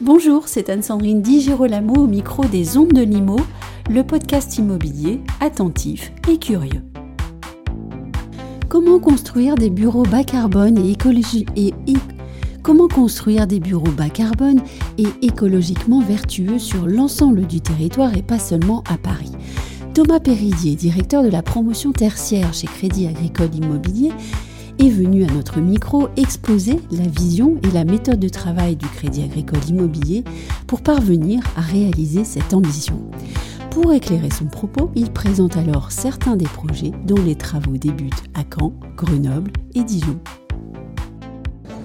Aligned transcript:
Bonjour, 0.00 0.46
c'est 0.46 0.68
Anne-Sandrine 0.68 1.22
Di 1.22 1.40
Girolamo 1.40 1.94
au 1.94 2.06
micro 2.06 2.44
des 2.44 2.78
Ondes 2.78 2.92
de 2.92 3.02
Limo, 3.02 3.40
le 3.90 4.04
podcast 4.04 4.56
immobilier 4.58 5.20
attentif 5.40 6.12
et 6.28 6.38
curieux. 6.38 6.84
Comment 8.68 9.00
construire 9.00 9.56
des 9.56 9.70
bureaux 9.70 10.04
bas 10.04 10.22
carbone 10.22 10.78
et 10.78 10.96
et 11.56 11.74
Comment 12.62 12.88
construire 12.88 13.46
des 13.46 13.58
bureaux 13.58 13.90
bas 13.90 14.10
carbone 14.10 14.60
et 14.98 15.06
écologiquement 15.22 16.00
vertueux 16.00 16.58
sur 16.58 16.86
l'ensemble 16.86 17.46
du 17.46 17.60
territoire 17.60 18.14
et 18.16 18.22
pas 18.22 18.38
seulement 18.38 18.84
à 18.88 18.98
Paris 18.98 19.32
Thomas 19.94 20.20
Péridier, 20.20 20.76
directeur 20.76 21.22
de 21.22 21.30
la 21.30 21.42
promotion 21.42 21.92
tertiaire 21.92 22.52
chez 22.52 22.66
Crédit 22.66 23.06
Agricole 23.06 23.54
Immobilier, 23.54 24.12
est 24.78 24.90
venu 24.90 25.24
à 25.24 25.32
notre 25.32 25.60
micro 25.60 26.08
exposer 26.16 26.78
la 26.90 27.06
vision 27.06 27.56
et 27.62 27.70
la 27.72 27.84
méthode 27.84 28.20
de 28.20 28.28
travail 28.28 28.76
du 28.76 28.86
Crédit 28.86 29.24
Agricole 29.24 29.64
Immobilier 29.68 30.22
pour 30.66 30.82
parvenir 30.82 31.42
à 31.56 31.60
réaliser 31.62 32.24
cette 32.24 32.54
ambition. 32.54 33.00
Pour 33.70 33.92
éclairer 33.92 34.30
son 34.30 34.46
propos, 34.46 34.90
il 34.94 35.10
présente 35.10 35.56
alors 35.56 35.92
certains 35.92 36.36
des 36.36 36.46
projets 36.46 36.92
dont 37.06 37.22
les 37.24 37.36
travaux 37.36 37.76
débutent 37.76 38.24
à 38.34 38.42
Caen, 38.42 38.72
Grenoble 38.96 39.52
et 39.74 39.82
Dijon. 39.82 40.18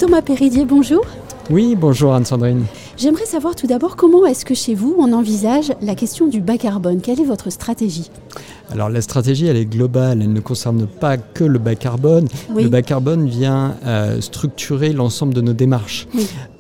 Thomas 0.06 0.22
Péridier, 0.22 0.66
bonjour. 0.66 1.04
Oui, 1.50 1.76
bonjour 1.76 2.14
Anne-Sandrine. 2.14 2.66
J'aimerais 2.96 3.26
savoir 3.26 3.56
tout 3.56 3.66
d'abord 3.66 3.96
comment 3.96 4.24
est-ce 4.28 4.46
que 4.46 4.54
chez 4.54 4.76
vous 4.76 4.96
on 5.00 5.12
envisage 5.14 5.74
la 5.82 5.96
question 5.96 6.28
du 6.28 6.42
bas 6.42 6.60
carbone 6.60 7.02
Quelle 7.02 7.20
est 7.20 7.26
votre 7.26 7.50
stratégie 7.50 8.12
alors 8.72 8.90
la 8.90 9.02
stratégie, 9.02 9.46
elle 9.48 9.58
est 9.58 9.66
globale, 9.66 10.22
elle 10.22 10.34
ne 10.34 10.40
concerne 10.40 10.88
pas 10.88 11.18
que 11.18 11.44
le 11.44 11.60
bas 11.60 11.76
carbone. 11.76 12.28
Le 12.56 12.68
bas 12.68 12.82
carbone 12.82 13.28
vient 13.28 13.78
euh, 13.86 14.22
structurer 14.22 14.92
l'ensemble 14.92 15.36
de 15.36 15.42
nos 15.42 15.54
démarches. 15.54 16.08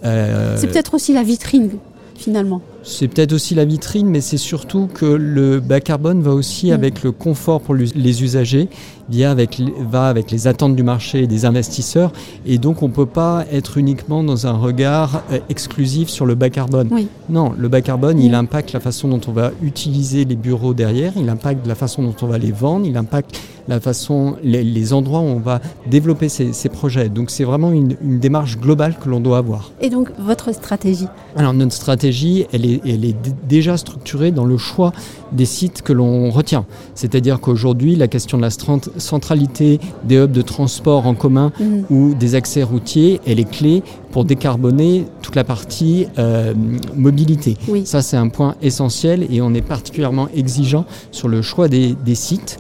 Euh, 0.04 0.56
C'est 0.56 0.68
peut-être 0.68 0.94
aussi 0.94 1.14
la 1.14 1.24
vitrine 1.24 1.72
finalement. 2.16 2.62
C'est 2.88 3.08
peut-être 3.08 3.34
aussi 3.34 3.56
la 3.56 3.66
vitrine, 3.66 4.08
mais 4.08 4.22
c'est 4.22 4.38
surtout 4.38 4.88
que 4.94 5.06
le 5.08 5.60
bas 5.60 5.82
carbone 5.82 6.22
va 6.22 6.32
aussi 6.32 6.70
mm. 6.70 6.74
avec 6.74 7.04
le 7.04 7.12
confort 7.12 7.60
pour 7.60 7.74
les 7.74 8.24
usagers, 8.24 8.70
via 9.10 9.32
avec, 9.32 9.60
va 9.80 10.08
avec 10.08 10.30
les 10.30 10.46
attentes 10.48 10.76
du 10.76 10.84
marché 10.84 11.24
et 11.24 11.28
des 11.28 11.46
investisseurs. 11.46 12.12
Et 12.46 12.60
donc, 12.60 12.84
on 12.84 12.88
ne 12.88 12.94
peut 12.94 13.08
pas 13.08 13.46
être 13.52 13.80
uniquement 13.80 14.24
dans 14.24 14.46
un 14.46 14.54
regard 14.54 15.24
euh, 15.32 15.40
exclusif 15.50 16.10
sur 16.10 16.28
le 16.28 16.36
bas 16.36 16.52
carbone. 16.52 16.90
Non, 17.28 17.54
le 17.58 17.68
bas 17.70 17.82
carbone, 17.82 18.20
il 18.20 18.32
mm. 18.32 18.36
impacte 18.36 18.74
la 18.74 18.80
façon 18.80 19.08
dont 19.08 19.22
on 19.28 19.32
va 19.32 19.52
utiliser 19.64 20.24
les 20.24 20.36
bureaux 20.36 20.76
derrière, 20.76 21.14
il 21.18 21.30
impacte 21.30 21.66
la 21.66 21.76
façon 21.76 22.04
dont 22.04 22.16
on 22.22 22.28
va 22.28 22.38
les 22.38 22.52
vendre, 22.52 22.86
il 22.86 22.98
impacte 22.98 23.40
la 23.68 23.80
façon, 23.80 24.36
les, 24.44 24.94
endroits 24.94 25.22
où 25.22 25.24
on 25.24 25.40
va 25.40 25.60
développer 25.88 26.30
ces, 26.30 26.70
projets. 26.70 27.10
Donc, 27.10 27.32
c'est 27.32 27.44
vraiment 27.44 27.72
une, 27.72 27.96
une 28.04 28.20
démarche 28.20 28.60
globale 28.60 28.96
que 29.04 29.10
l'on 29.10 29.20
doit 29.20 29.40
avoir. 29.40 29.72
Et 29.82 29.90
donc, 29.90 30.10
votre 30.20 30.54
stratégie? 30.54 31.08
Alors, 31.36 31.54
notre 31.54 31.74
stratégie, 31.74 32.46
elle 32.54 32.66
est 32.66 32.75
elle 32.86 33.06
est 33.06 33.16
déjà 33.48 33.78
structurée 33.78 34.32
dans 34.32 34.46
le 34.46 34.58
choix 34.58 34.92
des 35.32 35.46
sites 35.46 35.82
que 35.82 35.94
l'on 35.94 36.30
retient. 36.30 36.66
C'est-à-dire 36.94 37.40
qu'aujourd'hui, 37.40 37.96
la 37.96 38.08
question 38.08 38.38
de 38.38 38.44
la 38.44 38.50
centralité 38.50 39.80
des 40.04 40.18
hubs 40.18 40.32
de 40.32 40.42
transport 40.42 41.08
en 41.08 41.14
commun 41.14 41.52
mhm. 41.60 41.86
ou 41.90 42.14
des 42.14 42.36
accès 42.36 42.64
routiers, 42.64 43.20
elle 43.26 43.40
est 43.40 43.50
clé 43.50 43.84
pour 44.12 44.24
décarboner 44.24 45.06
toute 45.22 45.36
la 45.36 45.44
partie 45.44 46.08
euh, 46.18 46.54
mobilité. 46.96 47.58
Ça, 47.84 48.02
c'est 48.02 48.16
un 48.16 48.30
point 48.30 48.56
essentiel 48.62 49.28
et 49.30 49.42
on 49.42 49.54
est 49.54 49.62
particulièrement 49.62 50.30
exigeant 50.34 50.86
sur 51.12 51.28
le 51.28 51.42
choix 51.42 51.68
des, 51.68 51.96
sites. 52.16 52.58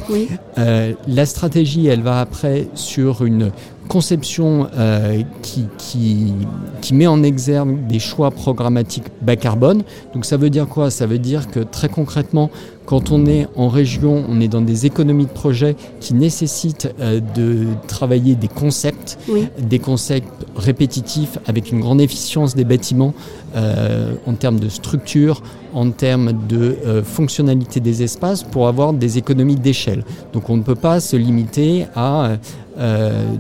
Euh, 0.57 0.93
la 1.07 1.25
stratégie, 1.25 1.87
elle 1.87 2.01
va 2.01 2.19
après 2.19 2.67
sur 2.73 3.23
une 3.23 3.51
conception 3.87 4.67
euh, 4.75 5.21
qui, 5.41 5.67
qui, 5.77 6.33
qui, 6.81 6.93
met 6.93 7.07
en 7.07 7.23
exergue 7.23 7.87
des 7.87 7.99
choix 7.99 8.31
programmatiques 8.31 9.05
bas 9.21 9.35
carbone. 9.35 9.83
Donc 10.13 10.25
ça 10.25 10.37
veut 10.37 10.49
dire 10.49 10.67
quoi? 10.67 10.89
Ça 10.89 11.05
veut 11.05 11.19
dire 11.19 11.49
que 11.49 11.59
très 11.59 11.89
concrètement, 11.89 12.49
quand 12.85 13.11
on 13.11 13.25
est 13.25 13.47
en 13.55 13.67
région, 13.67 14.23
on 14.29 14.39
est 14.39 14.47
dans 14.47 14.61
des 14.61 14.85
économies 14.85 15.25
de 15.25 15.31
projet 15.31 15.75
qui 15.99 16.13
nécessitent 16.13 16.93
euh, 16.99 17.19
de 17.35 17.65
travailler 17.87 18.35
des 18.35 18.47
concepts, 18.47 19.17
des 19.57 19.79
concepts 19.79 20.45
répétitifs 20.55 21.39
avec 21.47 21.71
une 21.71 21.79
grande 21.79 22.01
efficience 22.01 22.55
des 22.55 22.63
bâtiments 22.63 23.13
euh, 23.55 24.13
en 24.27 24.33
termes 24.33 24.59
de 24.59 24.69
structure, 24.69 25.41
en 25.73 25.89
termes 25.91 26.33
de 26.47 26.77
euh, 26.85 27.03
fonctionnalité 27.03 27.79
des 27.79 28.03
espaces 28.03 28.43
pour 28.43 28.67
avoir 28.67 28.93
des 28.93 29.17
économies 29.17 29.55
d'échelle. 29.55 30.03
Donc 30.33 30.49
on 30.49 30.57
ne 30.57 30.63
peut 30.63 30.75
pas 30.75 30.99
se 30.99 31.15
limiter 31.15 31.87
à 31.95 32.37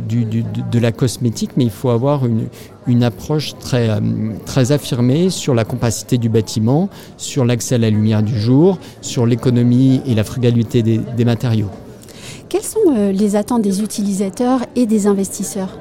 du, 0.07 0.25
de 0.25 0.79
la 0.79 0.91
cosmétique, 0.91 1.51
mais 1.57 1.65
il 1.65 1.71
faut 1.71 1.89
avoir 1.89 2.25
une, 2.25 2.47
une 2.87 3.03
approche 3.03 3.57
très, 3.59 3.89
euh, 3.89 3.99
très 4.45 4.71
affirmée 4.71 5.29
sur 5.29 5.53
la 5.53 5.65
compacité 5.65 6.17
du 6.17 6.29
bâtiment, 6.29 6.89
sur 7.17 7.45
l'accès 7.45 7.75
à 7.75 7.77
la 7.77 7.89
lumière 7.89 8.23
du 8.23 8.37
jour, 8.37 8.77
sur 9.01 9.25
l'économie 9.25 10.01
et 10.05 10.15
la 10.15 10.23
frugalité 10.23 10.83
des, 10.83 11.25
matériaux. 11.25 11.69
Quelles 12.49 12.63
sont 12.63 12.79
euh, 12.95 13.11
les 13.11 13.35
attentes 13.35 13.63
des 13.63 13.81
utilisateurs 13.81 14.61
et 14.75 14.85
des 14.85 15.07
investisseurs? 15.07 15.79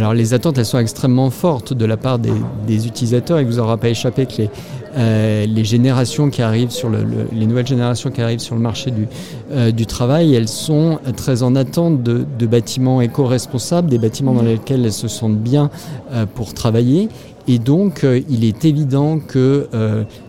Alors 0.00 0.14
les 0.14 0.32
attentes, 0.32 0.56
elles 0.56 0.64
sont 0.64 0.78
extrêmement 0.78 1.28
fortes 1.28 1.74
de 1.74 1.84
la 1.84 1.98
part 1.98 2.18
des, 2.18 2.86
utilisateurs. 2.86 3.38
Il 3.38 3.46
ne 3.46 3.52
vous 3.52 3.58
aura 3.58 3.76
pas 3.76 3.90
échappé 3.90 4.24
que 4.24 4.38
les, 4.38 4.50
euh, 4.96 5.44
les 5.44 5.64
générations 5.64 6.30
qui 6.30 6.40
arrivent 6.40 6.70
sur 6.70 6.88
le, 6.88 7.04
les 7.32 7.44
nouvelles 7.44 7.66
générations 7.66 8.10
qui 8.10 8.22
arrivent 8.22 8.40
sur 8.40 8.54
le 8.54 8.62
marché 8.62 8.90
du, 8.90 9.06
euh, 9.52 9.72
du 9.72 9.84
travail, 9.84 10.34
elles 10.34 10.48
sont 10.48 11.00
très 11.18 11.42
en 11.42 11.54
attente 11.54 12.02
de, 12.02 12.24
de 12.38 12.46
bâtiments 12.46 13.02
éco-responsables, 13.02 13.90
des 13.90 13.98
bâtiments 13.98 14.32
dans 14.32 14.42
lesquels 14.42 14.86
elles 14.86 14.92
se 14.92 15.06
sentent 15.06 15.38
bien 15.38 15.68
euh, 16.12 16.24
pour 16.24 16.54
travailler. 16.54 17.10
Et 17.46 17.58
donc, 17.58 18.06
il 18.28 18.44
est 18.44 18.64
évident 18.64 19.18
que 19.18 19.66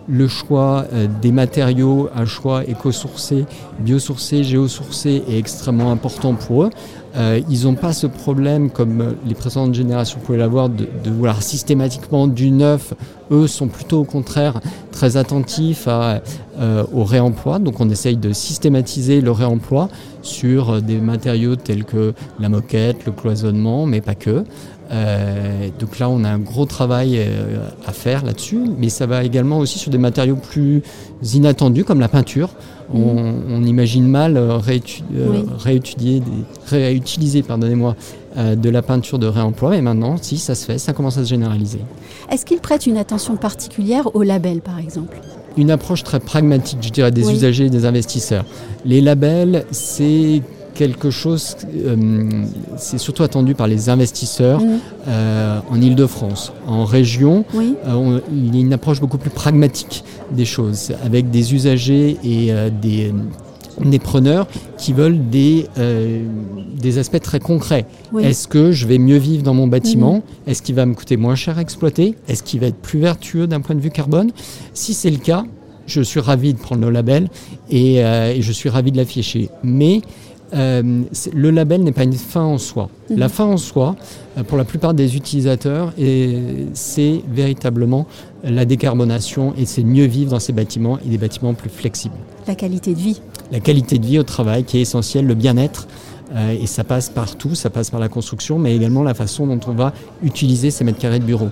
le 0.07 0.27
choix 0.27 0.85
des 1.21 1.31
matériaux, 1.31 2.09
un 2.15 2.25
choix 2.25 2.63
éco-sourcé, 2.63 3.45
biosourcé, 3.79 4.43
géosourcé 4.43 5.21
est 5.29 5.37
extrêmement 5.37 5.91
important 5.91 6.33
pour 6.33 6.63
eux. 6.63 6.69
Euh, 7.15 7.41
ils 7.49 7.63
n'ont 7.63 7.75
pas 7.75 7.93
ce 7.93 8.07
problème, 8.07 8.69
comme 8.69 9.15
les 9.25 9.33
précédentes 9.33 9.73
générations 9.73 10.19
pouvaient 10.19 10.37
l'avoir, 10.37 10.69
de, 10.69 10.87
vouloir 11.05 11.41
systématiquement 11.43 12.27
du 12.27 12.51
neuf. 12.51 12.93
Eux 13.31 13.47
sont 13.47 13.67
plutôt 13.67 13.99
au 13.99 14.03
contraire 14.03 14.59
très 14.91 15.17
attentifs 15.17 15.87
à, 15.87 16.21
euh, 16.59 16.83
au 16.93 17.03
réemploi. 17.03 17.59
Donc 17.59 17.79
on 17.79 17.89
essaye 17.89 18.17
de 18.17 18.31
systématiser 18.31 19.21
le 19.21 19.31
réemploi 19.31 19.89
sur 20.21 20.81
des 20.81 20.99
matériaux 20.99 21.55
tels 21.55 21.83
que 21.83 22.13
la 22.39 22.49
moquette, 22.49 23.05
le 23.05 23.11
cloisonnement, 23.11 23.85
mais 23.85 24.01
pas 24.01 24.15
que. 24.15 24.43
Euh, 24.93 25.69
donc 25.79 25.99
là, 25.99 26.09
on 26.09 26.23
a 26.23 26.29
un 26.29 26.39
gros 26.39 26.65
travail 26.65 27.21
à 27.85 27.93
faire 27.93 28.25
là-dessus, 28.25 28.61
mais 28.77 28.89
ça 28.89 29.05
va 29.05 29.23
également 29.23 29.59
aussi 29.59 29.79
sur 29.79 29.91
des 29.91 29.97
matériaux 29.97 30.35
plus 30.35 30.81
inattendus 31.33 31.83
comme 31.83 31.99
la 31.99 32.09
peinture. 32.09 32.49
On, 32.93 33.63
imagine 33.63 34.07
mal 34.07 34.37
euh, 34.37 34.59
euh, 35.13 35.43
réutiliser 36.67 37.43
pardonnez-moi, 37.43 37.95
euh, 38.37 38.55
de 38.55 38.69
la 38.69 38.81
peinture 38.81 39.19
de 39.19 39.27
réemploi, 39.27 39.71
mais 39.71 39.81
maintenant, 39.81 40.15
si 40.21 40.37
ça 40.37 40.55
se 40.55 40.65
fait, 40.65 40.77
ça 40.77 40.93
commence 40.93 41.17
à 41.17 41.23
se 41.23 41.29
généraliser. 41.29 41.79
Est-ce 42.29 42.45
qu'il 42.45 42.59
prête 42.59 42.87
une 42.87 42.97
attention 42.97 43.35
particulière 43.35 44.15
aux 44.15 44.23
labels, 44.23 44.61
par 44.61 44.79
exemple? 44.79 45.19
Une 45.57 45.69
approche 45.69 46.03
très 46.03 46.19
pragmatique, 46.19 46.79
je 46.81 46.89
dirais, 46.89 47.11
des 47.11 47.29
usagers 47.29 47.65
et 47.65 47.69
des 47.69 47.85
investisseurs. 47.85 48.45
Les 48.85 49.01
labels, 49.01 49.65
c'est 49.71 50.41
quelque 50.73 51.09
chose, 51.09 51.55
euh, 51.75 51.95
c'est 52.77 52.97
surtout 52.97 53.23
attendu 53.23 53.55
par 53.55 53.67
les 53.67 53.89
investisseurs 53.89 54.61
euh, 55.07 55.59
en 55.69 55.81
Ile-de-France. 55.81 56.53
En 56.67 56.85
région, 56.85 57.45
euh, 57.55 58.19
il 58.31 58.55
y 58.55 58.59
a 58.59 58.61
une 58.61 58.73
approche 58.73 58.99
beaucoup 58.99 59.17
plus 59.17 59.29
pragmatique 59.29 60.03
des 60.31 60.45
choses, 60.45 60.93
avec 61.03 61.29
des 61.29 61.53
usagers 61.53 62.17
et 62.23 62.51
des, 62.81 63.13
des, 63.83 63.99
preneurs 63.99 64.47
qui 64.77 64.93
veulent 64.93 65.29
des, 65.29 65.67
des 66.79 66.97
aspects 66.97 67.19
très 67.19 67.39
concrets. 67.39 67.85
Est-ce 68.19 68.47
que 68.47 68.71
je 68.71 68.87
vais 68.87 68.97
mieux 68.97 69.17
vivre 69.17 69.43
dans 69.43 69.53
mon 69.53 69.67
bâtiment 69.67 70.17
mm. 70.17 70.49
Est-ce 70.49 70.61
qu'il 70.61 70.75
va 70.75 70.85
me 70.85 70.93
coûter 70.93 71.17
moins 71.17 71.35
cher 71.35 71.57
à 71.57 71.61
exploiter 71.61 72.15
Est-ce 72.27 72.43
qu'il 72.43 72.59
va 72.61 72.67
être 72.67 72.81
plus 72.81 72.99
vertueux 72.99 73.47
d'un 73.47 73.61
point 73.61 73.75
de 73.75 73.81
vue 73.81 73.91
carbone 73.91 74.31
Si 74.73 74.93
c'est 74.93 75.11
le 75.11 75.17
cas, 75.17 75.45
je 75.87 76.01
suis 76.01 76.19
ravi 76.19 76.53
de 76.53 76.59
prendre 76.59 76.81
le 76.81 76.91
label 76.91 77.29
et, 77.69 77.97
et 77.97 78.41
je 78.41 78.51
suis 78.51 78.69
ravi 78.69 78.91
de 78.91 78.97
l'afficher. 78.97 79.49
Mais 79.63 80.01
euh, 80.53 81.03
le 81.33 81.51
label 81.51 81.83
n'est 81.83 81.91
pas 81.91 82.03
une 82.03 82.13
fin 82.13 82.43
en 82.43 82.57
soi. 82.57 82.89
Mhm. 83.09 83.17
La 83.17 83.29
fin 83.29 83.45
en 83.45 83.57
soi, 83.57 83.95
euh, 84.37 84.43
pour 84.43 84.57
la 84.57 84.65
plupart 84.65 84.93
des 84.93 85.15
utilisateurs, 85.15 85.93
c'est 86.73 87.21
véritablement 87.29 88.07
la 88.43 88.65
décarbonation 88.65 89.53
et 89.57 89.65
c'est 89.65 89.83
mieux 89.83 90.05
vivre 90.05 90.31
dans 90.31 90.39
ces 90.39 90.53
bâtiments 90.53 90.99
et 91.05 91.09
des 91.09 91.17
bâtiments 91.17 91.53
plus 91.53 91.69
flexibles. 91.69 92.15
La 92.47 92.55
qualité 92.55 92.93
de 92.93 92.99
vie. 92.99 93.21
La 93.51 93.59
qualité 93.59 93.97
de 93.97 94.05
vie 94.05 94.19
au 94.19 94.23
travail 94.23 94.63
qui 94.63 94.77
est 94.77 94.81
essentielle, 94.81 95.27
le 95.27 95.35
bien-être. 95.35 95.87
Euh, 96.33 96.55
et 96.59 96.65
ça 96.65 96.83
passe 96.83 97.09
par 97.09 97.35
tout, 97.35 97.55
ça 97.55 97.69
passe 97.69 97.89
par 97.89 97.99
la 97.99 98.07
construction, 98.07 98.57
mais 98.57 98.75
également 98.75 99.03
la 99.03 99.13
façon 99.13 99.47
dont 99.47 99.59
on 99.67 99.73
va 99.73 99.93
utiliser 100.23 100.71
ces 100.71 100.83
mètres 100.83 100.99
carrés 100.99 101.19
de 101.19 101.25
bureau. 101.25 101.49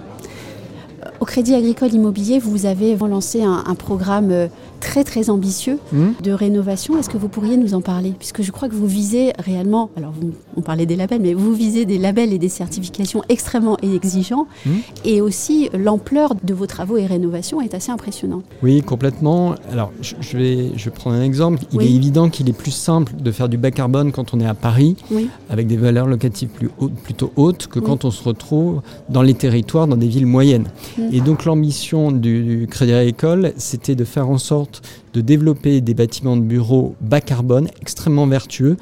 Crédit 1.30 1.54
Agricole 1.54 1.94
Immobilier, 1.94 2.40
vous 2.40 2.66
avez 2.66 2.96
lancé 2.96 3.44
un, 3.44 3.64
un 3.68 3.76
programme 3.76 4.32
euh, 4.32 4.48
très 4.80 5.04
très 5.04 5.30
ambitieux 5.30 5.78
Hmm 5.94 6.08
de 6.24 6.32
rénovation. 6.32 6.98
Est-ce 6.98 7.08
que 7.08 7.18
vous 7.20 7.28
pourriez 7.28 7.56
nous 7.56 7.76
en 7.76 7.82
parler? 7.82 8.14
Puisque 8.18 8.42
je 8.42 8.52
crois 8.52 8.68
que 8.68 8.74
vous 8.74 8.88
visez 8.88 9.32
réellement, 9.38 9.92
alors 9.96 10.12
vous, 10.20 10.32
on 10.58 10.62
parlait 10.62 10.88
des 10.88 10.96
labels, 10.96 11.22
mais 11.22 11.36
vous 11.36 11.54
visez 11.54 11.86
des 11.86 12.00
labels 12.00 12.34
et 12.34 12.40
des 12.40 12.50
certifications 12.50 13.22
extrêmement 13.30 13.78
exigeants. 13.84 14.48
Hmm 14.66 14.78
Et 15.06 15.22
aussi, 15.22 15.70
l'ampleur 15.78 16.34
de 16.44 16.54
vos 16.56 16.66
travaux 16.66 16.98
et 16.98 17.06
rénovations 17.06 17.62
est 17.62 17.76
assez 17.76 17.92
impressionnante. 17.92 18.44
Oui, 18.64 18.82
complètement. 18.82 19.54
Alors, 19.72 19.92
je 20.02 20.16
je 20.20 20.36
vais, 20.36 20.72
je 20.78 20.86
vais 20.86 20.92
prendre 20.92 21.16
un 21.16 21.22
exemple. 21.22 21.60
Il 21.72 21.78
Oui. 21.78 21.86
est 21.86 21.96
évident 21.96 22.30
qu'il 22.32 22.50
est 22.50 22.54
plus 22.58 22.72
simple 22.72 23.14
de 23.20 23.32
faire 23.32 23.50
du 23.50 23.58
bas 23.58 23.70
carbone 23.72 24.12
quand 24.12 24.34
on 24.34 24.40
est 24.40 24.48
à 24.48 24.56
Paris, 24.56 24.96
Oui. 25.12 25.30
avec 25.52 25.68
des 25.68 25.78
valeurs 25.78 26.08
locatives 26.08 26.50
plus 26.50 26.70
hautes, 26.80 26.96
plutôt 27.04 27.32
hautes, 27.36 27.68
que 27.68 27.78
Oui. 27.80 27.86
quand 27.86 28.04
on 28.04 28.10
se 28.12 28.24
retrouve 28.24 28.82
dans 29.10 29.22
les 29.22 29.36
territoires, 29.36 29.88
dans 29.88 29.96
des 29.96 30.08
villes 30.08 30.26
moyennes. 30.26 30.66
Mm. 30.98 31.02
Et 31.14 31.19
donc, 31.22 31.46
l'ambition 31.46 32.12
du, 32.12 32.44
du 32.44 32.68
Crédit 32.68 32.94
Agricole, 32.94 33.54
c'était 33.58 33.96
de 33.96 34.04
faire 34.04 34.30
en 34.30 34.38
sorte 34.38 34.82
de 35.14 35.22
développer 35.22 35.82
des 35.82 35.94
bâtiments 35.94 36.38
de 36.38 36.42
bureaux 36.42 36.96
bas 37.02 37.22
carbone, 37.22 37.68
extrêmement 37.82 38.28
vertueux, 38.28 38.78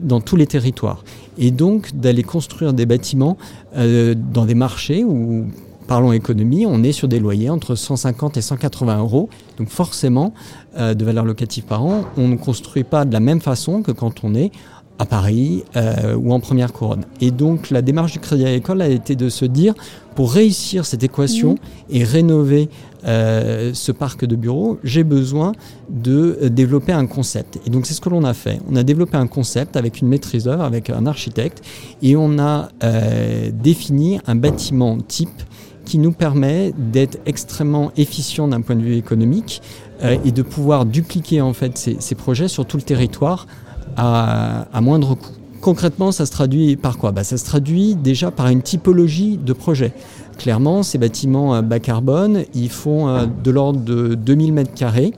dans 0.00 0.20
tous 0.20 0.36
les 0.36 0.46
territoires. 0.46 1.04
Et 1.36 1.50
donc, 1.50 1.94
d'aller 1.94 2.22
construire 2.22 2.72
des 2.72 2.86
bâtiments 2.86 3.36
euh, 3.76 4.14
dans 4.16 4.44
des 4.44 4.54
marchés 4.54 5.04
où 5.04 5.46
Parlons 5.88 6.12
économie, 6.12 6.66
on 6.66 6.82
est 6.82 6.92
sur 6.92 7.08
des 7.08 7.18
loyers 7.18 7.48
entre 7.48 7.74
150 7.74 8.36
et 8.36 8.42
180 8.42 8.98
euros. 8.98 9.30
Donc 9.56 9.70
forcément, 9.70 10.34
euh, 10.76 10.92
de 10.92 11.02
valeur 11.02 11.24
locative 11.24 11.64
par 11.64 11.82
an, 11.82 12.04
on 12.18 12.28
ne 12.28 12.36
construit 12.36 12.84
pas 12.84 13.06
de 13.06 13.12
la 13.14 13.20
même 13.20 13.40
façon 13.40 13.80
que 13.80 13.90
quand 13.90 14.22
on 14.22 14.34
est 14.34 14.52
à 14.98 15.06
Paris 15.06 15.64
euh, 15.76 16.14
ou 16.14 16.34
en 16.34 16.40
première 16.40 16.74
couronne. 16.74 17.06
Et 17.22 17.30
donc 17.30 17.70
la 17.70 17.80
démarche 17.80 18.12
du 18.12 18.18
Crédit 18.18 18.44
Agricole 18.44 18.82
a 18.82 18.88
été 18.88 19.16
de 19.16 19.30
se 19.30 19.46
dire, 19.46 19.72
pour 20.18 20.32
réussir 20.32 20.84
cette 20.84 21.04
équation 21.04 21.54
et 21.90 22.02
rénover 22.02 22.68
euh, 23.04 23.70
ce 23.72 23.92
parc 23.92 24.24
de 24.24 24.34
bureaux, 24.34 24.80
j'ai 24.82 25.04
besoin 25.04 25.52
de 25.90 26.36
euh, 26.42 26.48
développer 26.48 26.90
un 26.90 27.06
concept. 27.06 27.60
Et 27.64 27.70
donc 27.70 27.86
c'est 27.86 27.94
ce 27.94 28.00
que 28.00 28.08
l'on 28.08 28.24
a 28.24 28.34
fait. 28.34 28.58
On 28.68 28.74
a 28.74 28.82
développé 28.82 29.16
un 29.16 29.28
concept 29.28 29.76
avec 29.76 30.00
une 30.00 30.08
maîtrise 30.08 30.42
d'œuvre, 30.42 30.64
avec 30.64 30.90
un 30.90 31.06
architecte, 31.06 31.62
et 32.02 32.16
on 32.16 32.36
a 32.40 32.68
euh, 32.82 33.52
défini 33.54 34.18
un 34.26 34.34
bâtiment 34.34 34.98
type 34.98 35.40
qui 35.84 35.98
nous 35.98 36.10
permet 36.10 36.72
d'être 36.76 37.18
extrêmement 37.24 37.92
efficient 37.96 38.48
d'un 38.48 38.60
point 38.60 38.74
de 38.74 38.82
vue 38.82 38.96
économique 38.96 39.62
euh, 40.02 40.16
et 40.24 40.32
de 40.32 40.42
pouvoir 40.42 40.84
dupliquer 40.84 41.42
en 41.42 41.52
fait 41.52 41.78
ces, 41.78 41.96
ces 42.00 42.16
projets 42.16 42.48
sur 42.48 42.66
tout 42.66 42.76
le 42.76 42.82
territoire 42.82 43.46
à, 43.96 44.62
à 44.72 44.80
moindre 44.80 45.14
coût. 45.14 45.38
Concrètement, 45.60 46.12
ça 46.12 46.26
se 46.26 46.30
traduit 46.30 46.76
par 46.76 46.98
quoi? 46.98 47.12
Bah, 47.12 47.24
Ça 47.24 47.36
se 47.36 47.44
traduit 47.44 47.94
déjà 47.94 48.30
par 48.30 48.48
une 48.48 48.62
typologie 48.62 49.38
de 49.38 49.52
projet. 49.52 49.92
Clairement, 50.38 50.82
ces 50.82 50.98
bâtiments 50.98 51.60
bas 51.62 51.80
carbone, 51.80 52.44
ils 52.54 52.70
font 52.70 53.08
euh, 53.08 53.26
de 53.26 53.50
l'ordre 53.50 53.80
de 53.80 54.14
2000 54.14 54.52
mètres 54.52 54.74
carrés. 54.74 55.12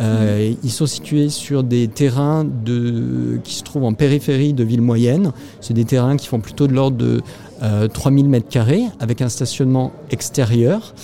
Euh, 0.00 0.54
ils 0.62 0.70
sont 0.70 0.86
situés 0.86 1.28
sur 1.28 1.64
des 1.64 1.88
terrains 1.88 2.44
de, 2.44 3.40
qui 3.42 3.54
se 3.54 3.64
trouvent 3.64 3.84
en 3.84 3.94
périphérie 3.94 4.52
de 4.52 4.62
villes 4.62 4.82
moyennes. 4.82 5.32
C'est 5.60 5.74
des 5.74 5.84
terrains 5.84 6.16
qui 6.16 6.28
font 6.28 6.40
plutôt 6.40 6.68
de 6.68 6.72
l'ordre 6.72 6.96
de 6.96 7.20
euh, 7.62 7.88
3000 7.88 8.28
mètres 8.28 8.48
carrés 8.48 8.84
avec 9.00 9.22
un 9.22 9.28
stationnement 9.28 9.92
extérieur. 10.10 10.94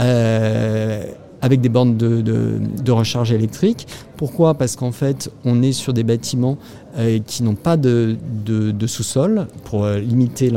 Euh, 0.00 1.04
avec 1.44 1.60
des 1.60 1.68
bornes 1.68 1.98
de, 1.98 2.22
de, 2.22 2.92
recharge 2.92 3.30
électrique. 3.30 3.86
Pourquoi? 4.16 4.54
Parce 4.54 4.76
qu'en 4.76 4.92
fait, 4.92 5.30
on 5.44 5.62
est 5.62 5.72
sur 5.72 5.92
des 5.92 6.02
bâtiments 6.02 6.56
euh, 6.96 7.18
qui 7.18 7.42
n'ont 7.42 7.54
pas 7.54 7.76
de, 7.76 8.16
de, 8.46 8.86
sous-sol 8.86 9.46
pour 9.64 9.84
euh, 9.84 9.98
limiter 9.98 10.50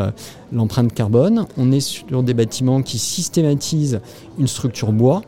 l'empreinte 0.54 0.94
carbone. 0.94 1.46
On 1.58 1.74
est 1.74 1.82
sur 1.82 2.24
des 2.24 2.34
bâtiments 2.34 2.82
qui 2.82 3.00
systématisent 3.00 4.00
une 4.40 4.48
structure 4.48 4.94
bois 4.94 5.24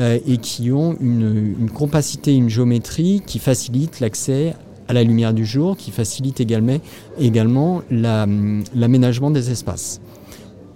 euh, 0.00 0.18
et 0.26 0.38
qui 0.38 0.72
ont 0.72 0.96
une, 0.98 1.54
une 1.60 1.70
compacité, 1.70 2.34
une 2.34 2.48
géométrie 2.48 3.20
qui 3.26 3.38
facilite 3.38 4.00
l'accès 4.00 4.54
à 4.88 4.94
la 4.94 5.02
lumière 5.02 5.34
du 5.34 5.44
jour, 5.44 5.76
qui 5.76 5.90
facilite 5.90 6.40
également, 6.40 6.78
également 7.18 7.82
l'aménagement 7.90 9.28
la, 9.28 9.34
des 9.34 9.50
espaces. 9.50 10.00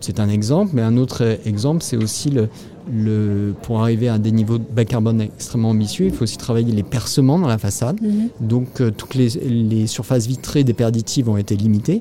C'est 0.00 0.20
un 0.20 0.28
exemple, 0.28 0.72
mais 0.74 0.82
un 0.82 0.98
autre 0.98 1.38
exemple, 1.46 1.82
c'est 1.82 1.96
aussi 1.96 2.28
le, 2.28 2.48
le, 2.92 3.54
pour 3.62 3.80
arriver 3.80 4.08
à 4.08 4.18
des 4.18 4.32
niveaux 4.32 4.58
de 4.58 4.64
bas 4.64 4.84
carbone 4.84 5.20
extrêmement 5.20 5.70
ambitieux, 5.70 6.06
il 6.06 6.12
faut 6.12 6.22
aussi 6.24 6.38
travailler 6.38 6.72
les 6.72 6.82
percements 6.82 7.38
dans 7.38 7.48
la 7.48 7.58
façade. 7.58 8.00
Mhm. 8.00 8.28
Donc 8.40 8.80
euh, 8.80 8.90
toutes 8.90 9.14
les, 9.14 9.28
les, 9.28 9.86
surfaces 9.86 10.26
vitrées 10.26 10.64
des 10.64 10.74
perditives 10.74 11.28
ont 11.28 11.36
été 11.36 11.56
limitées. 11.56 12.00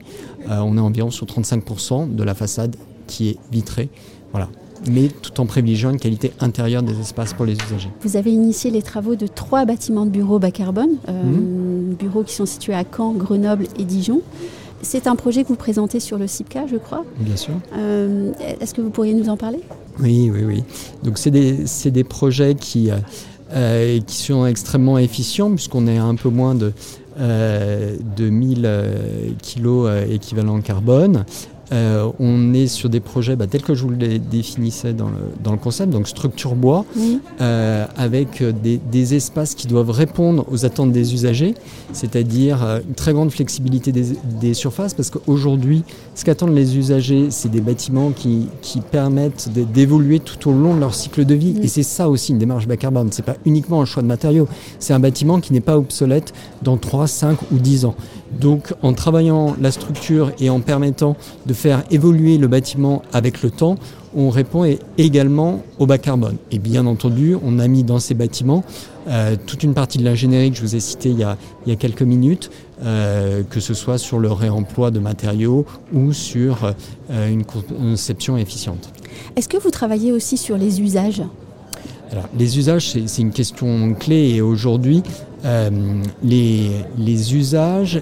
Euh, 0.49 0.59
on 0.59 0.77
est 0.77 0.81
environ 0.81 1.11
sur 1.11 1.25
35% 1.25 2.15
de 2.15 2.23
la 2.23 2.33
façade 2.33 2.75
qui 3.07 3.29
est 3.29 3.37
vitrée. 3.51 3.89
Voilà. 4.31 4.49
Mais 4.89 5.07
tout 5.07 5.41
en 5.41 5.45
privilégiant 5.47 5.89
une 5.89 5.99
qualité 5.99 6.31
intérieure 6.39 6.83
des 6.83 6.99
espaces 6.99 7.33
pour 7.33 7.45
les 7.45 7.53
usagers. 7.53 7.89
Vous 8.01 8.15
avez 8.15 8.31
initié 8.31 8.69
les 8.69 8.81
travaux 8.83 9.15
de 9.15 9.25
trois 9.25 9.65
bâtiments 9.65 10.05
de 10.05 10.11
bureaux 10.11 10.37
bas 10.39 10.51
carbone, 10.51 10.91
euh, 11.09 11.23
Mhm. 11.23 11.95
bureaux 11.95 12.23
qui 12.23 12.33
sont 12.35 12.45
situés 12.45 12.75
à 12.75 12.83
Caen, 12.95 13.13
Grenoble 13.13 13.67
et 13.79 13.85
Dijon. 13.85 14.21
C'est 14.83 15.07
un 15.07 15.15
projet 15.15 15.41
que 15.43 15.47
vous 15.47 15.55
présentez 15.55 15.99
sur 15.99 16.19
le 16.19 16.27
CIPCA, 16.27 16.67
je 16.67 16.75
crois. 16.77 17.03
Bien 17.19 17.35
sûr. 17.35 17.53
Euh, 17.75 18.31
Est-ce 18.61 18.75
que 18.75 18.81
vous 18.81 18.91
pourriez 18.91 19.15
nous 19.15 19.27
en 19.29 19.35
parler? 19.35 19.59
Oui, 19.99 20.31
oui, 20.33 20.43
oui. 20.45 20.63
Donc 21.03 21.17
c'est 21.17 21.31
des, 21.31 21.65
des, 21.85 22.03
projets 22.03 22.55
qui, 22.55 22.91
euh, 23.53 23.99
qui 24.05 24.15
sont 24.17 24.45
extrêmement 24.45 24.97
efficients 24.97 25.49
puisqu'on 25.51 25.87
est 25.87 25.97
à 25.97 26.03
un 26.03 26.15
peu 26.15 26.29
moins 26.29 26.53
de, 26.53 26.73
euh, 27.17 27.95
de 28.17 28.29
1000 28.29 28.63
euh, 28.65 29.29
kilos 29.41 29.89
équivalent 30.09 30.59
carbone. 30.61 31.25
Euh, 31.71 32.09
on 32.19 32.53
est 32.53 32.67
sur 32.67 32.89
des 32.89 32.99
projets 32.99 33.35
bah, 33.35 33.47
tels 33.47 33.61
que 33.61 33.73
je 33.75 33.83
vous 33.83 33.89
les 33.89 34.19
définissais 34.19 34.93
dans 34.93 35.09
le, 35.09 35.31
dans 35.43 35.51
le 35.51 35.57
concept, 35.57 35.91
donc 35.91 36.07
structure 36.07 36.55
bois, 36.55 36.85
oui. 36.95 37.19
euh, 37.41 37.85
avec 37.97 38.41
des, 38.41 38.77
des, 38.77 39.15
espaces 39.15 39.53
qui 39.55 39.67
doivent 39.67 39.89
répondre 39.89 40.45
aux 40.49 40.65
attentes 40.65 40.91
des 40.91 41.13
usagers, 41.13 41.55
c'est-à-dire 41.91 42.63
euh, 42.63 42.79
une 42.87 42.95
très 42.95 43.13
grande 43.13 43.31
flexibilité 43.31 43.91
des, 43.91 44.05
des 44.39 44.53
surfaces, 44.53 44.93
parce 44.93 45.09
qu'aujourd'hui, 45.09 45.83
ce 46.15 46.23
qu'attendent 46.23 46.55
les 46.55 46.77
usagers, 46.77 47.27
c'est 47.31 47.49
des 47.49 47.61
bâtiments 47.61 48.11
qui, 48.11 48.47
qui 48.61 48.79
permettent 48.79 49.49
d'évoluer 49.73 50.19
tout 50.19 50.49
au 50.49 50.53
long 50.53 50.73
de 50.73 50.79
leur 50.79 50.95
cycle 50.95 51.25
de 51.25 51.35
vie. 51.35 51.59
Et 51.61 51.67
c'est 51.67 51.83
ça 51.83 52.09
aussi 52.09 52.31
une 52.31 52.39
démarche 52.39 52.67
bas 52.67 52.77
carbone. 52.77 53.09
C'est 53.11 53.25
pas 53.25 53.37
uniquement 53.45 53.81
un 53.81 53.85
choix 53.85 54.03
de 54.03 54.07
matériaux, 54.07 54.47
c'est 54.79 54.93
un 54.93 54.99
bâtiment 54.99 55.39
qui 55.39 55.53
n'est 55.53 55.61
pas 55.61 55.77
obsolète 55.77 56.33
dans 56.61 56.77
3, 56.77 57.07
5 57.07 57.37
ou 57.51 57.57
10 57.57 57.85
ans. 57.85 57.95
Donc 58.39 58.73
en 58.81 58.93
travaillant 58.93 59.55
la 59.61 59.71
structure 59.71 60.31
et 60.39 60.49
en 60.49 60.59
permettant 60.59 61.15
de 61.45 61.53
faire 61.57 61.83
évoluer 61.91 62.37
le 62.37 62.47
bâtiment 62.47 63.01
avec 63.11 63.41
le 63.41 63.49
temps, 63.49 63.75
on 64.15 64.29
répond 64.29 64.63
également 64.97 65.63
au 65.79 65.85
bas 65.85 65.97
carbone. 65.97 66.37
Et 66.51 66.59
bien 66.59 66.85
entendu, 66.85 67.35
on 67.43 67.59
a 67.59 67.67
mis 67.67 67.83
dans 67.83 67.99
ces 67.99 68.13
bâtiments 68.13 68.63
euh, 69.07 69.35
toute 69.45 69.63
une 69.63 69.73
partie 69.73 69.97
de 69.97 70.03
l'ingénierie 70.03 70.51
que 70.51 70.57
je 70.57 70.61
vous 70.61 70.75
ai 70.75 70.79
citée 70.79 71.09
il 71.09 71.19
y 71.19 71.23
a, 71.23 71.37
il 71.65 71.69
y 71.69 71.73
a 71.73 71.75
quelques 71.75 72.03
minutes, 72.03 72.51
euh, 72.83 73.43
que 73.49 73.59
ce 73.59 73.73
soit 73.73 73.97
sur 73.97 74.19
le 74.19 74.31
réemploi 74.31 74.91
de 74.91 74.99
matériaux 74.99 75.65
ou 75.93 76.13
sur 76.13 76.73
euh, 77.09 77.29
une 77.29 77.43
conception 77.43 78.37
efficiente. 78.37 78.89
Est-ce 79.35 79.49
que 79.49 79.57
vous 79.57 79.71
travaillez 79.71 80.11
aussi 80.11 80.37
sur 80.37 80.57
les 80.57 80.79
usages? 80.81 81.23
Alors, 82.11 82.29
les 82.37 82.57
usages, 82.57 82.91
c'est 83.05 83.21
une 83.21 83.31
question 83.31 83.93
clé 83.93 84.35
et 84.35 84.41
aujourd'hui, 84.41 85.03
euh, 85.43 85.69
les, 86.23 86.69
les 86.97 87.35
usages 87.35 88.01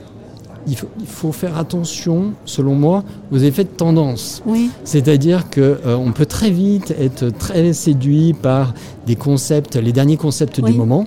il 0.67 0.75
faut, 0.75 0.87
il 0.99 1.05
faut, 1.05 1.31
faire 1.31 1.57
attention, 1.57 2.33
selon 2.45 2.75
moi, 2.75 3.03
aux 3.31 3.37
effets 3.37 3.63
de 3.63 3.69
tendance. 3.69 4.41
Oui. 4.45 4.69
C'est-à-dire 4.83 5.49
qu'on 5.49 5.61
euh, 5.61 6.11
peut 6.13 6.25
très 6.25 6.49
vite 6.49 6.93
être 6.99 7.29
très 7.29 7.73
séduit 7.73 8.33
par 8.33 8.73
des 9.05 9.15
concepts, 9.15 9.75
les 9.75 9.91
derniers 9.91 10.17
concepts 10.17 10.59
oui. 10.63 10.71
du 10.71 10.77
moment. 10.77 11.05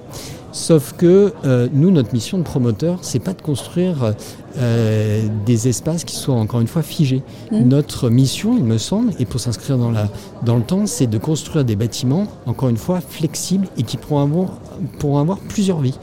Sauf 0.52 0.95
que 0.97 1.33
euh, 1.45 1.69
nous, 1.73 1.90
notre 1.90 2.12
mission 2.12 2.38
de 2.38 2.43
promoteur, 2.43 2.99
c'est 3.02 3.19
pas 3.19 3.35
de 3.35 3.43
construire 3.43 4.14
euh, 4.57 5.23
des 5.45 5.69
espaces 5.69 6.05
qui 6.05 6.17
soient 6.17 6.35
encore 6.35 6.61
une 6.61 6.67
fois 6.67 6.83
figés. 6.83 7.23
Mmh. 7.52 7.61
Notre 7.61 8.09
mission, 8.09 8.57
il 8.57 8.64
me 8.64 8.78
semble, 8.78 9.12
et 9.19 9.26
pour 9.26 9.40
s'inscrire 9.40 9.76
dans, 9.76 9.90
la, 9.90 10.09
dans 10.45 10.57
le 10.57 10.62
temps, 10.62 10.87
c'est 10.87 11.07
de 11.07 11.19
construire 11.19 11.64
des 11.64 11.76
bâtiments, 11.76 12.26
encore 12.47 12.71
une 12.71 12.78
fois, 12.78 13.00
flexibles 13.00 13.69
et 13.76 13.83
qui 13.83 13.99
pourront 13.99 14.23
avoir, 14.23 14.49
pourront 14.99 15.19
avoir 15.19 15.38
plusieurs 15.38 15.81
vies. 15.81 15.99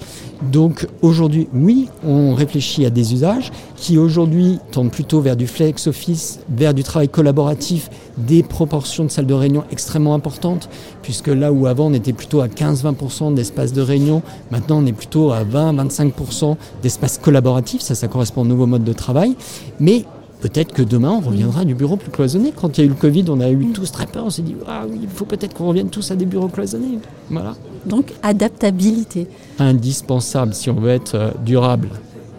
Donc 0.52 0.88
aujourd'hui, 1.02 1.48
oui, 1.54 1.90
on 2.06 2.34
réfléchit 2.34 2.86
à 2.86 2.90
des 2.90 3.14
usages 3.14 3.52
qui 3.76 3.98
aujourd'hui 3.98 4.60
tendent 4.72 4.92
plutôt 4.92 5.22
vers 5.22 5.36
du 5.36 5.48
flex 5.48 5.88
office, 5.88 6.40
vers 6.50 6.74
du 6.74 6.84
travail 6.84 7.10
collaboratif, 7.10 7.90
des 8.18 8.44
proportions 8.44 9.04
de 9.06 9.10
salles 9.10 9.26
de 9.26 9.34
réunion 9.34 9.64
extrêmement 9.72 10.14
importantes, 10.14 10.70
puisque 11.02 11.28
là 11.28 11.52
où 11.52 11.68
avant 11.68 11.88
on 11.88 11.94
était 11.94 12.14
plutôt 12.14 12.42
à 12.42 12.48
15-20% 12.48 13.34
d'espace 13.34 13.74
de 13.74 13.82
réunion, 13.82 14.22
maintenant 14.52 14.82
on 14.82 14.86
est 14.86 14.94
plutôt 14.94 15.32
à 15.32 15.44
20-25% 15.44 16.56
d'espace 16.82 17.18
collaboratif, 17.18 17.82
ça, 17.82 17.96
ça 17.96 18.08
correspond 18.08 18.42
au 18.42 18.46
nouveau 18.46 18.66
mode 18.66 18.84
de 18.84 18.94
travail. 18.94 19.36
Mais 19.80 20.06
peut-être 20.42 20.74
que 20.74 20.82
demain 20.82 21.12
on 21.12 21.20
reviendra 21.20 21.66
du 21.66 21.76
bureau 21.76 21.98
plus 21.98 22.12
cloisonné. 22.12 22.54
Quand 22.56 22.78
il 22.78 22.82
y 22.82 22.84
a 22.84 22.86
eu 22.86 22.90
le 22.90 22.96
Covid, 22.96 23.26
on 23.30 23.40
a 23.42 23.50
eu 23.50 23.72
tous 23.74 23.92
très 23.92 24.06
peur, 24.06 24.26
on 24.26 24.30
s'est 24.30 24.42
dit 24.42 24.56
ah 24.68 24.84
oui, 24.90 25.00
il 25.04 25.10
faut 25.10 25.26
peut-être 25.26 25.54
qu'on 25.54 25.68
revienne 25.68 25.90
tous 25.90 26.12
à 26.12 26.16
des 26.16 26.26
bureaux 26.26 26.48
cloisonnés. 26.48 27.00
Voilà. 27.30 27.56
Donc 27.86 28.14
adaptabilité. 28.24 29.28
Indispensable 29.60 30.54
si 30.54 30.70
on 30.70 30.76
veut 30.76 30.92
être 30.92 31.16
euh, 31.16 31.32
durable. 31.46 31.90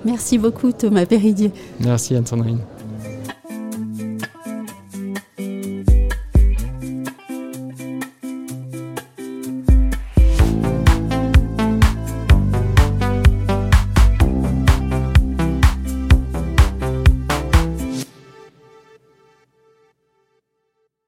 Merci 0.05 0.39
beaucoup 0.39 0.73
Thomas 0.73 1.05
Péridier. 1.05 1.51
Merci 1.81 2.15
Anne-Sandrine. 2.15 2.61